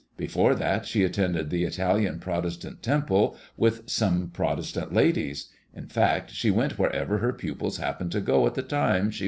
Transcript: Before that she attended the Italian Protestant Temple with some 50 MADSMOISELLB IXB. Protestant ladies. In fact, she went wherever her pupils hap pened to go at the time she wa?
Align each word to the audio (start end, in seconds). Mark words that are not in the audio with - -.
Before 0.17 0.55
that 0.55 0.87
she 0.87 1.03
attended 1.03 1.51
the 1.51 1.63
Italian 1.63 2.17
Protestant 2.19 2.81
Temple 2.81 3.37
with 3.55 3.83
some 3.85 3.85
50 3.85 3.91
MADSMOISELLB 3.91 4.25
IXB. 4.29 4.33
Protestant 4.33 4.93
ladies. 4.95 5.49
In 5.75 5.85
fact, 5.85 6.31
she 6.31 6.49
went 6.49 6.79
wherever 6.79 7.19
her 7.19 7.33
pupils 7.33 7.77
hap 7.77 7.99
pened 7.99 8.09
to 8.09 8.21
go 8.21 8.47
at 8.47 8.55
the 8.55 8.63
time 8.63 9.11
she 9.11 9.19
wa? 9.19 9.19